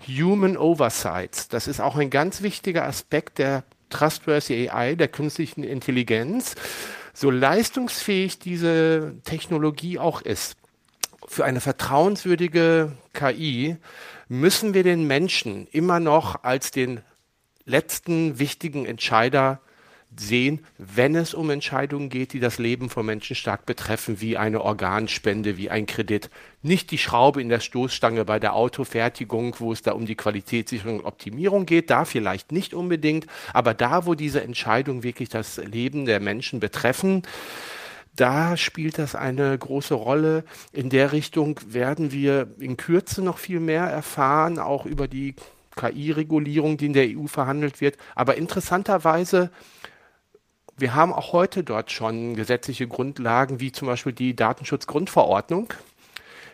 Human 0.06 0.56
Oversights. 0.56 1.48
Das 1.48 1.66
ist 1.66 1.80
auch 1.80 1.96
ein 1.96 2.10
ganz 2.10 2.42
wichtiger 2.42 2.86
Aspekt 2.86 3.38
der 3.38 3.64
Trustworthy 3.90 4.70
AI, 4.70 4.94
der 4.94 5.08
künstlichen 5.08 5.64
Intelligenz. 5.64 6.54
So 7.12 7.30
leistungsfähig 7.30 8.38
diese 8.38 9.16
Technologie 9.24 9.98
auch 9.98 10.22
ist, 10.22 10.56
für 11.26 11.44
eine 11.44 11.60
vertrauenswürdige 11.60 12.92
KI 13.12 13.76
müssen 14.30 14.74
wir 14.74 14.84
den 14.84 15.08
Menschen 15.08 15.66
immer 15.72 15.98
noch 15.98 16.44
als 16.44 16.70
den 16.70 17.00
letzten 17.64 18.38
wichtigen 18.38 18.86
Entscheider 18.86 19.60
sehen, 20.16 20.64
wenn 20.78 21.16
es 21.16 21.34
um 21.34 21.50
Entscheidungen 21.50 22.10
geht, 22.10 22.32
die 22.32 22.38
das 22.38 22.58
Leben 22.58 22.90
von 22.90 23.04
Menschen 23.06 23.34
stark 23.34 23.66
betreffen, 23.66 24.20
wie 24.20 24.36
eine 24.36 24.60
Organspende, 24.60 25.56
wie 25.56 25.68
ein 25.68 25.86
Kredit. 25.86 26.30
Nicht 26.62 26.92
die 26.92 26.98
Schraube 26.98 27.42
in 27.42 27.48
der 27.48 27.58
Stoßstange 27.58 28.24
bei 28.24 28.38
der 28.38 28.54
Autofertigung, 28.54 29.56
wo 29.58 29.72
es 29.72 29.82
da 29.82 29.92
um 29.92 30.06
die 30.06 30.16
Qualitätssicherung 30.16 31.00
und 31.00 31.06
Optimierung 31.06 31.66
geht, 31.66 31.90
da 31.90 32.04
vielleicht 32.04 32.52
nicht 32.52 32.72
unbedingt, 32.72 33.26
aber 33.52 33.74
da, 33.74 34.06
wo 34.06 34.14
diese 34.14 34.42
Entscheidungen 34.42 35.02
wirklich 35.02 35.28
das 35.28 35.56
Leben 35.56 36.06
der 36.06 36.20
Menschen 36.20 36.60
betreffen, 36.60 37.22
da 38.16 38.56
spielt 38.56 38.98
das 38.98 39.14
eine 39.14 39.56
große 39.56 39.94
Rolle. 39.94 40.44
In 40.72 40.90
der 40.90 41.12
Richtung 41.12 41.58
werden 41.66 42.12
wir 42.12 42.48
in 42.58 42.76
Kürze 42.76 43.22
noch 43.22 43.38
viel 43.38 43.60
mehr 43.60 43.84
erfahren, 43.84 44.58
auch 44.58 44.86
über 44.86 45.08
die 45.08 45.34
KI-Regulierung, 45.76 46.76
die 46.76 46.86
in 46.86 46.92
der 46.92 47.06
EU 47.16 47.26
verhandelt 47.26 47.80
wird. 47.80 47.96
Aber 48.14 48.36
interessanterweise 48.36 49.50
wir 50.80 50.94
haben 50.94 51.12
auch 51.12 51.32
heute 51.32 51.62
dort 51.62 51.92
schon 51.92 52.34
gesetzliche 52.34 52.88
Grundlagen, 52.88 53.60
wie 53.60 53.70
zum 53.70 53.86
Beispiel 53.86 54.14
die 54.14 54.34
Datenschutzgrundverordnung, 54.34 55.74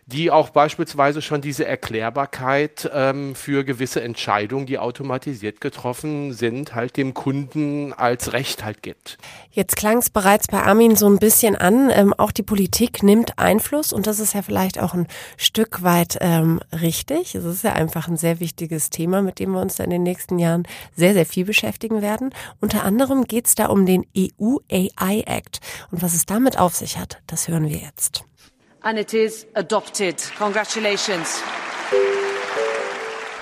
die 0.06 0.30
auch 0.30 0.50
beispielsweise 0.50 1.20
schon 1.20 1.40
diese 1.40 1.66
Erklärbarkeit 1.66 2.88
ähm, 2.94 3.34
für 3.34 3.64
gewisse 3.64 4.00
Entscheidungen, 4.02 4.64
die 4.64 4.78
automatisiert 4.78 5.60
getroffen 5.60 6.32
sind, 6.32 6.76
halt 6.76 6.96
dem 6.96 7.12
Kunden 7.12 7.92
als 7.92 8.32
Recht 8.32 8.64
halt 8.64 8.84
gibt. 8.84 9.18
Jetzt 9.50 9.74
klang 9.74 9.98
es 9.98 10.10
bereits 10.10 10.46
bei 10.46 10.62
Armin 10.62 10.94
so 10.94 11.08
ein 11.08 11.18
bisschen 11.18 11.56
an, 11.56 11.90
ähm, 11.92 12.14
auch 12.14 12.30
die 12.30 12.44
Politik 12.44 13.02
nimmt 13.02 13.36
Einfluss 13.36 13.92
und 13.92 14.06
das 14.06 14.20
ist 14.20 14.32
ja 14.32 14.42
vielleicht 14.42 14.80
auch 14.80 14.94
ein 14.94 15.08
Stück 15.36 15.82
weit 15.82 16.18
ähm, 16.20 16.60
richtig. 16.72 17.34
Es 17.34 17.44
ist 17.44 17.64
ja 17.64 17.72
einfach 17.72 18.06
ein 18.06 18.16
sehr 18.16 18.38
wichtiges 18.38 18.90
Thema, 18.90 19.22
mit 19.22 19.40
dem 19.40 19.50
wir 19.50 19.60
uns 19.60 19.80
in 19.80 19.90
den 19.90 20.04
nächsten 20.04 20.38
Jahren 20.38 20.68
sehr, 20.94 21.14
sehr 21.14 21.26
viel 21.26 21.44
beschäftigen 21.44 22.00
werden. 22.00 22.32
Unter 22.60 22.84
anderem 22.84 23.24
geht 23.24 23.46
es 23.46 23.56
da 23.56 23.66
um 23.66 23.86
den 23.86 24.06
EU 24.16 24.58
AI 24.70 25.24
Act 25.26 25.58
und 25.90 26.00
was 26.00 26.14
es 26.14 26.26
damit 26.26 26.60
auf 26.60 26.76
sich 26.76 26.96
hat, 26.96 27.20
das 27.26 27.48
hören 27.48 27.68
wir 27.68 27.78
jetzt 27.78 28.24
and 28.86 28.98
it 28.98 29.12
is 29.12 29.46
adopted. 29.54 30.16
Congratulations. 30.38 31.42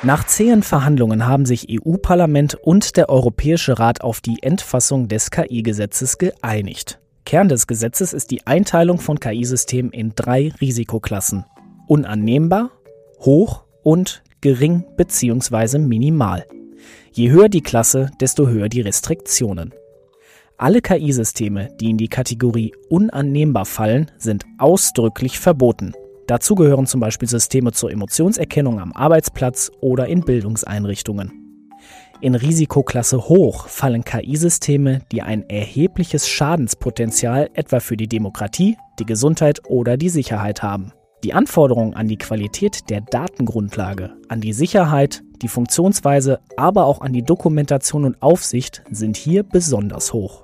Nach 0.03 0.25
zähen 0.27 0.63
Verhandlungen 0.63 1.27
haben 1.27 1.47
sich 1.47 1.67
EU-Parlament 1.71 2.55
und 2.55 2.97
der 2.97 3.09
Europäische 3.09 3.79
Rat 3.79 4.01
auf 4.01 4.21
die 4.21 4.43
Endfassung 4.43 5.09
des 5.09 5.31
KI-Gesetzes 5.31 6.19
geeinigt. 6.19 6.99
Kern 7.25 7.49
des 7.49 7.67
Gesetzes 7.67 8.13
ist 8.13 8.31
die 8.31 8.47
Einteilung 8.47 8.99
von 8.99 9.21
KI-Systemen 9.21 9.93
in 9.93 10.15
drei 10.15 10.53
Risikoklassen. 10.61 11.45
Unannehmbar, 11.87 12.71
hoch 13.21 13.65
und 13.83 14.23
gering 14.41 14.85
bzw. 14.97 15.79
minimal. 15.79 16.47
Je 17.13 17.31
höher 17.31 17.49
die 17.49 17.63
Klasse, 17.63 18.11
desto 18.21 18.49
höher 18.49 18.69
die 18.69 18.81
Restriktionen. 18.81 19.73
Alle 20.57 20.81
KI-Systeme, 20.81 21.71
die 21.81 21.91
in 21.91 21.97
die 21.97 22.07
Kategorie 22.07 22.73
unannehmbar 22.89 23.65
fallen, 23.65 24.11
sind 24.19 24.45
ausdrücklich 24.59 25.41
verboten. 25.41 25.95
Dazu 26.29 26.55
gehören 26.55 26.87
zum 26.87 27.01
Beispiel 27.01 27.29
Systeme 27.29 27.73
zur 27.73 27.91
Emotionserkennung 27.91 28.79
am 28.79 28.93
Arbeitsplatz 28.93 29.73
oder 29.81 30.07
in 30.07 30.21
Bildungseinrichtungen. 30.21 31.33
In 32.21 32.37
Risikoklasse 32.37 33.29
hoch 33.29 33.67
fallen 33.67 34.05
KI-Systeme, 34.05 35.01
die 35.11 35.23
ein 35.23 35.43
erhebliches 35.51 36.29
Schadenspotenzial 36.29 37.51
etwa 37.55 37.81
für 37.81 37.97
die 37.97 38.09
Demokratie, 38.09 38.77
die 39.01 39.07
Gesundheit 39.07 39.61
oder 39.69 39.97
die 39.97 40.09
Sicherheit 40.09 40.63
haben. 40.63 40.93
Die 41.25 41.35
Anforderungen 41.35 41.95
an 41.95 42.07
die 42.07 42.19
Qualität 42.19 42.91
der 42.91 43.01
Datengrundlage, 43.01 44.13
an 44.29 44.41
die 44.41 44.53
Sicherheit, 44.53 45.23
die 45.43 45.49
Funktionsweise, 45.49 46.39
aber 46.57 46.87
auch 46.87 47.01
an 47.01 47.13
die 47.13 47.25
Dokumentation 47.25 48.05
und 48.05 48.23
Aufsicht 48.23 48.83
sind 48.91 49.17
hier 49.17 49.43
besonders 49.43 50.13
hoch. 50.13 50.44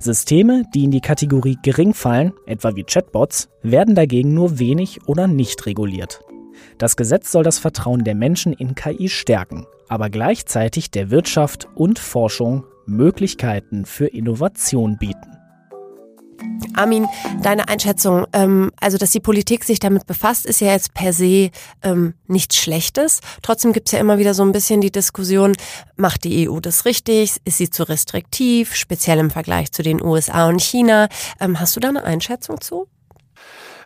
Systeme, 0.00 0.64
die 0.74 0.84
in 0.84 0.90
die 0.90 1.00
Kategorie 1.00 1.58
gering 1.62 1.94
fallen, 1.94 2.32
etwa 2.46 2.74
wie 2.76 2.84
Chatbots, 2.84 3.48
werden 3.62 3.94
dagegen 3.94 4.34
nur 4.34 4.58
wenig 4.58 5.00
oder 5.06 5.26
nicht 5.26 5.66
reguliert. 5.66 6.20
Das 6.78 6.96
Gesetz 6.96 7.32
soll 7.32 7.42
das 7.42 7.58
Vertrauen 7.58 8.04
der 8.04 8.14
Menschen 8.14 8.52
in 8.52 8.74
KI 8.74 9.08
stärken, 9.08 9.66
aber 9.88 10.10
gleichzeitig 10.10 10.90
der 10.90 11.10
Wirtschaft 11.10 11.68
und 11.74 11.98
Forschung 11.98 12.64
Möglichkeiten 12.86 13.84
für 13.84 14.06
Innovation 14.06 14.96
bieten. 14.98 15.37
Armin, 16.78 17.06
deine 17.42 17.68
Einschätzung, 17.68 18.26
ähm, 18.32 18.70
also 18.80 18.98
dass 18.98 19.10
die 19.10 19.20
Politik 19.20 19.64
sich 19.64 19.80
damit 19.80 20.06
befasst, 20.06 20.46
ist 20.46 20.60
ja 20.60 20.72
jetzt 20.72 20.94
per 20.94 21.12
se 21.12 21.50
ähm, 21.82 22.14
nichts 22.26 22.56
Schlechtes. 22.56 23.20
Trotzdem 23.42 23.72
gibt's 23.72 23.92
ja 23.92 23.98
immer 23.98 24.18
wieder 24.18 24.34
so 24.34 24.42
ein 24.42 24.52
bisschen 24.52 24.80
die 24.80 24.92
Diskussion, 24.92 25.56
macht 25.96 26.24
die 26.24 26.48
EU 26.48 26.60
das 26.60 26.84
richtig? 26.84 27.36
Ist 27.44 27.58
sie 27.58 27.70
zu 27.70 27.88
restriktiv, 27.88 28.74
speziell 28.74 29.18
im 29.18 29.30
Vergleich 29.30 29.72
zu 29.72 29.82
den 29.82 30.02
USA 30.02 30.48
und 30.48 30.62
China? 30.62 31.08
Ähm, 31.40 31.60
hast 31.60 31.76
du 31.76 31.80
da 31.80 31.88
eine 31.88 32.04
Einschätzung 32.04 32.60
zu? 32.60 32.88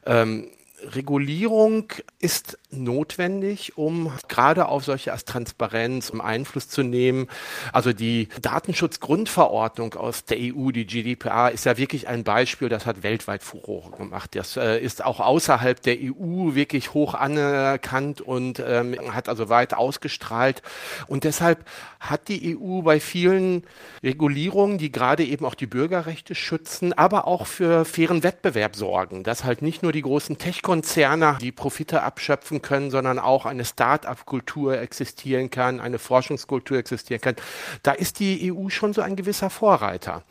Ähm, 0.07 0.49
Regulierung 0.83 1.93
ist 2.19 2.59
notwendig, 2.71 3.77
um 3.77 4.13
gerade 4.29 4.67
auf 4.67 4.85
solche 4.85 5.13
als 5.13 5.25
Transparenz 5.25 6.11
um 6.11 6.21
Einfluss 6.21 6.69
zu 6.69 6.83
nehmen. 6.83 7.29
Also 7.73 7.93
die 7.93 8.29
Datenschutzgrundverordnung 8.41 9.95
aus 9.95 10.25
der 10.25 10.39
EU, 10.41 10.71
die 10.71 10.87
GDPR, 10.87 11.51
ist 11.53 11.67
ja 11.67 11.77
wirklich 11.77 12.09
ein 12.09 12.25
Beispiel, 12.25 12.69
das 12.69 12.87
hat 12.87 13.03
weltweit 13.03 13.43
Furore 13.43 13.91
gemacht. 13.97 14.35
Das 14.35 14.57
äh, 14.57 14.79
ist 14.79 15.05
auch 15.05 15.21
außerhalb 15.21 15.81
der 15.83 15.97
EU 16.01 16.55
wirklich 16.55 16.95
hoch 16.95 17.15
anerkannt 17.15 18.21
und 18.21 18.63
ähm, 18.65 18.97
hat 19.13 19.29
also 19.29 19.49
weit 19.49 19.75
ausgestrahlt. 19.75 20.63
Und 21.07 21.25
deshalb 21.25 21.65
hat 22.01 22.29
die 22.29 22.57
EU 22.57 22.83
bei 22.83 23.01
vielen 23.01 23.65
Regulierungen, 24.03 24.79
die 24.79 24.91
gerade 24.91 25.25
eben 25.25 25.45
auch 25.45 25.55
die 25.55 25.67
Bürgerrechte 25.67 26.35
schützen, 26.35 26.93
aber 26.93 27.27
auch 27.27 27.47
für 27.47 27.85
fairen 27.85 28.23
Wettbewerb 28.23 28.75
sorgen, 28.77 29.23
dass 29.23 29.45
halt 29.45 29.63
nicht 29.63 29.83
nur 29.83 29.93
die 29.93 30.03
großen 30.03 30.39
Tech-Konzerne 30.73 31.37
die 31.41 31.53
Profite 31.53 32.03
abschöpfen 32.03 32.63
können, 32.63 32.91
sondern 32.91 33.19
auch 33.19 33.45
eine 33.45 33.65
Start-up-Kultur 33.65 34.79
existieren 34.79 35.51
kann, 35.51 35.81
eine 35.81 35.99
Forschungskultur 35.99 36.79
existieren 36.79 37.21
kann. 37.21 37.37
Da 37.83 37.93
ist 37.93 38.21
die 38.21 38.53
EU 38.53 38.69
schon 38.71 38.95
so 38.95 39.03
ein 39.03 39.17
gewisser 39.17 39.51
Vorreiter. 39.51 40.23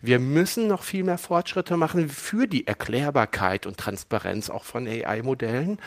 Wir 0.00 0.18
müssen 0.18 0.66
noch 0.68 0.82
viel 0.82 1.04
mehr 1.04 1.18
Fortschritte 1.18 1.76
machen 1.76 2.08
für 2.08 2.46
die 2.46 2.66
Erklärbarkeit 2.66 3.66
und 3.66 3.76
Transparenz 3.76 4.50
auch 4.50 4.64
von 4.64 4.86
AI-Modellen. 4.86 5.78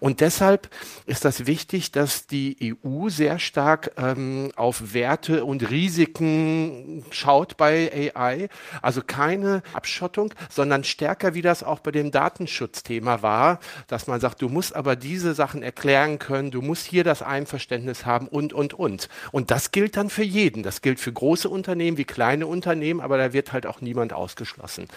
Und 0.00 0.20
deshalb 0.20 0.68
ist 1.06 1.24
das 1.24 1.46
wichtig, 1.46 1.92
dass 1.92 2.26
die 2.26 2.76
EU 2.84 3.08
sehr 3.08 3.38
stark 3.38 3.92
ähm, 3.96 4.52
auf 4.56 4.94
Werte 4.94 5.44
und 5.44 5.70
Risiken 5.70 7.04
schaut 7.10 7.56
bei 7.56 8.10
AI. 8.14 8.48
Also 8.82 9.02
keine 9.02 9.62
Abschottung, 9.72 10.32
sondern 10.50 10.84
stärker, 10.84 11.34
wie 11.34 11.42
das 11.42 11.62
auch 11.62 11.80
bei 11.80 11.90
dem 11.90 12.10
Datenschutzthema 12.10 13.22
war, 13.22 13.45
dass 13.86 14.06
man 14.06 14.20
sagt, 14.20 14.42
du 14.42 14.48
musst 14.48 14.74
aber 14.74 14.96
diese 14.96 15.34
Sachen 15.34 15.62
erklären 15.62 16.18
können, 16.18 16.50
du 16.50 16.62
musst 16.62 16.86
hier 16.86 17.04
das 17.04 17.22
Einverständnis 17.22 18.06
haben 18.06 18.28
und, 18.28 18.52
und, 18.52 18.74
und. 18.74 19.08
Und 19.32 19.50
das 19.50 19.70
gilt 19.72 19.96
dann 19.96 20.10
für 20.10 20.24
jeden. 20.24 20.62
Das 20.62 20.82
gilt 20.82 21.00
für 21.00 21.12
große 21.12 21.48
Unternehmen 21.48 21.96
wie 21.96 22.04
kleine 22.04 22.46
Unternehmen, 22.46 23.00
aber 23.00 23.18
da 23.18 23.32
wird 23.32 23.52
halt 23.52 23.66
auch 23.66 23.80
niemand 23.80 24.12
ausgeschlossen. 24.12 24.88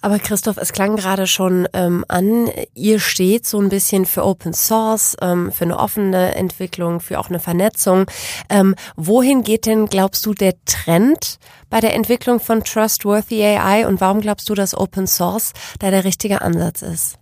Aber 0.00 0.18
Christoph, 0.18 0.56
es 0.56 0.72
klang 0.72 0.96
gerade 0.96 1.26
schon 1.26 1.68
ähm, 1.72 2.04
an, 2.08 2.50
ihr 2.74 2.98
steht 2.98 3.46
so 3.46 3.60
ein 3.60 3.68
bisschen 3.68 4.06
für 4.06 4.24
Open 4.24 4.52
Source, 4.52 5.16
ähm, 5.20 5.52
für 5.52 5.64
eine 5.64 5.78
offene 5.78 6.34
Entwicklung, 6.34 7.00
für 7.00 7.20
auch 7.20 7.28
eine 7.28 7.38
Vernetzung. 7.38 8.06
Ähm, 8.48 8.74
wohin 8.96 9.42
geht 9.42 9.66
denn, 9.66 9.86
glaubst 9.86 10.26
du, 10.26 10.34
der 10.34 10.54
Trend 10.64 11.38
bei 11.70 11.80
der 11.80 11.94
Entwicklung 11.94 12.40
von 12.40 12.64
Trustworthy 12.64 13.42
AI 13.42 13.86
und 13.86 14.00
warum 14.00 14.20
glaubst 14.20 14.48
du, 14.48 14.54
dass 14.54 14.76
Open 14.76 15.06
Source 15.06 15.52
da 15.78 15.90
der 15.90 16.04
richtige 16.04 16.42
Ansatz 16.42 16.82
ist? 16.82 17.18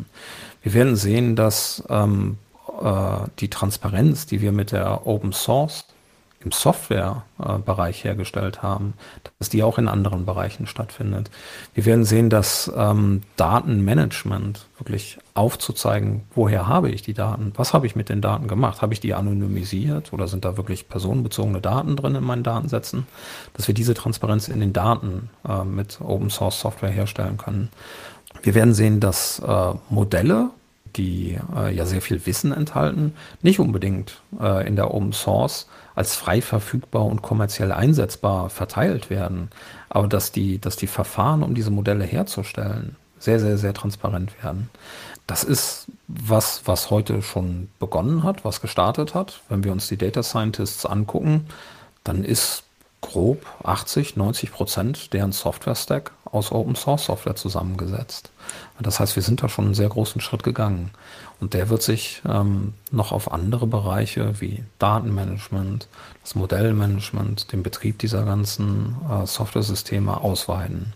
Wir 0.63 0.75
werden 0.75 0.97
sehen, 0.97 1.37
dass 1.37 1.83
ähm, 1.89 2.39
äh, 2.83 3.29
die 3.39 3.49
Transparenz, 3.49 4.27
die 4.27 4.41
wir 4.41 4.53
mit 4.53 4.73
der 4.73 5.07
Open 5.07 5.33
Source 5.33 5.87
im 6.43 6.53
Softwarebereich 6.53 8.03
hergestellt 8.03 8.63
haben, 8.63 8.95
dass 9.39 9.51
die 9.51 9.63
auch 9.63 9.77
in 9.77 9.89
anderen 9.89 10.25
Bereichen 10.25 10.67
stattfindet. 10.67 11.31
Wir 11.75 11.85
werden 11.85 12.07
sehen, 12.07 12.31
dass 12.31 12.73
ähm, 12.75 13.21
Datenmanagement 13.37 14.67
wirklich 14.79 15.19
aufzuzeigen, 15.35 16.23
woher 16.35 16.67
habe 16.67 16.91
ich 16.91 17.03
die 17.03 17.13
Daten, 17.13 17.53
was 17.57 17.75
habe 17.75 17.87
ich 17.87 17.95
mit 17.95 18.09
den 18.09 18.23
Daten 18.23 18.49
gemacht, 18.49 18.81
habe 18.81 18.95
ich 18.95 19.01
die 19.01 19.13
anonymisiert 19.13 20.15
oder 20.15 20.29
sind 20.29 20.47
da 20.47 20.57
wirklich 20.57 20.89
personenbezogene 20.89 21.61
Daten 21.61 21.95
drin 21.97 22.15
in 22.15 22.25
meinen 22.25 22.43
Datensätzen, 22.43 23.07
dass 23.53 23.69
wir 23.69 23.75
diese 23.75 23.93
Transparenz 23.93 24.49
in 24.49 24.61
den 24.61 24.73
Daten 24.73 25.29
äh, 25.47 25.63
mit 25.65 26.01
Open 26.01 26.31
Source 26.31 26.59
Software 26.59 26.91
herstellen 26.91 27.37
können. 27.37 27.69
Wir 28.43 28.55
werden 28.55 28.75
sehen, 28.75 29.01
dass 29.01 29.41
äh, 29.41 29.75
Modelle, 29.89 30.51
die 30.97 31.39
äh, 31.57 31.75
ja 31.75 31.87
sehr 31.87 32.03
viel 32.03 32.25
Wissen 32.27 32.53
enthalten, 32.53 33.15
nicht 33.43 33.61
unbedingt 33.61 34.23
äh, 34.41 34.67
in 34.67 34.77
der 34.77 34.93
Open 34.93 35.13
Source 35.13 35.67
als 35.95 36.15
frei 36.15 36.41
verfügbar 36.41 37.05
und 37.05 37.23
kommerziell 37.23 37.73
einsetzbar 37.73 38.51
verteilt 38.51 39.11
werden, 39.11 39.51
aber 39.89 40.09
dass 40.09 40.33
die, 40.33 40.59
dass 40.59 40.77
die 40.77 40.87
Verfahren, 40.87 41.43
um 41.43 41.55
diese 41.55 41.71
Modelle 41.71 42.05
herzustellen, 42.05 42.97
sehr, 43.19 43.39
sehr, 43.39 43.59
sehr 43.59 43.75
transparent 43.75 44.43
werden. 44.43 44.71
Das 45.27 45.45
ist 45.45 45.87
was, 46.09 46.63
was 46.65 46.91
heute 46.91 47.23
schon 47.23 47.69
begonnen 47.79 48.25
hat, 48.25 48.45
was 48.45 48.61
gestartet 48.61 49.15
hat. 49.15 49.43
Wenn 49.49 49.63
wir 49.63 49.73
uns 49.73 49.89
die 49.89 49.99
Data 49.99 50.23
Scientists 50.23 50.87
angucken, 50.87 51.47
dann 52.03 52.25
ist 52.25 52.65
grob 53.01 53.45
80, 53.65 54.17
90 54.17 54.53
Prozent 54.53 55.13
deren 55.13 55.33
Software-Stack 55.33 56.13
aus 56.25 56.53
Open 56.53 56.77
Source 56.77 57.07
Software 57.07 57.37
zusammengesetzt. 57.37 58.31
Das 58.79 59.01
heißt, 59.01 59.17
wir 59.17 59.23
sind 59.23 59.43
da 59.43 59.49
schon 59.49 59.67
einen 59.67 59.75
sehr 59.75 59.89
großen 59.89 60.21
Schritt 60.21 60.43
gegangen. 60.43 60.91
Und 61.41 61.55
der 61.55 61.69
wird 61.69 61.83
sich 61.83 62.23
ähm, 62.29 62.75
noch 62.91 63.13
auf 63.13 63.33
andere 63.33 63.67
Bereiche 63.67 64.41
wie 64.41 64.63
Datenmanagement, 64.79 65.89
das 66.23 66.35
Modellmanagement, 66.35 67.53
den 67.53 67.63
Betrieb 67.63 67.99
dieser 67.99 68.25
ganzen 68.25 68.97
äh, 69.11 69.27
Software-Systeme 69.27 70.21
ausweiten. 70.21 70.93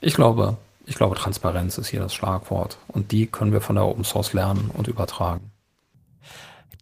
Ich 0.00 0.14
glaube, 0.14 0.56
ich 0.86 0.96
glaube, 0.96 1.16
Transparenz 1.16 1.78
ist 1.78 1.88
hier 1.88 2.00
das 2.00 2.14
Schlagwort. 2.14 2.76
Und 2.88 3.12
die 3.12 3.26
können 3.26 3.52
wir 3.52 3.60
von 3.60 3.76
der 3.76 3.86
Open 3.86 4.04
Source 4.04 4.32
lernen 4.32 4.70
und 4.74 4.88
übertragen. 4.88 5.53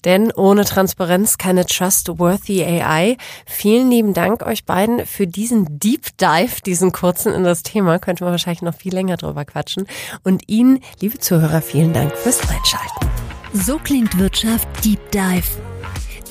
Denn 0.05 0.33
ohne 0.33 0.65
Transparenz 0.65 1.39
keine 1.39 1.67
trustworthy 1.67 2.65
AI. 2.65 3.17
Vielen 3.47 3.91
lieben 3.91 4.15
Dank 4.15 4.45
euch 4.45 4.65
beiden 4.65 5.07
für 5.07 5.27
diesen 5.27 5.79
Deep 5.79 6.17
Dive, 6.19 6.61
diesen 6.65 6.93
kurzen 6.93 7.33
in 7.33 7.45
das 7.45 7.63
Thema. 7.63 7.99
Könnte 7.99 8.25
man 8.25 8.33
wahrscheinlich 8.33 8.63
noch 8.63 8.75
viel 8.75 8.93
länger 8.93 9.17
drüber 9.17 9.45
quatschen. 9.45 9.87
Und 10.25 10.49
Ihnen, 10.49 10.81
liebe 11.01 11.19
Zuhörer, 11.19 11.63
vielen 11.63 11.93
Dank 11.93 12.17
fürs 12.17 12.41
Einschalten. 12.49 13.07
So 13.53 13.79
klingt 13.79 14.19
Wirtschaft 14.19 14.69
Deep 14.85 15.11
Dive. 15.11 15.45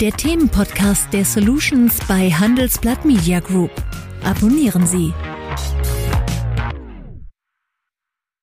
Der 0.00 0.12
Themenpodcast 0.12 1.12
der 1.12 1.24
Solutions 1.24 1.98
bei 2.08 2.30
Handelsblatt 2.30 3.04
Media 3.04 3.40
Group. 3.40 3.70
Abonnieren 4.24 4.86
Sie. 4.86 5.12